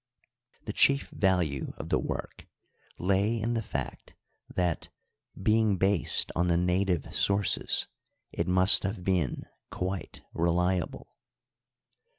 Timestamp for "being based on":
5.39-6.47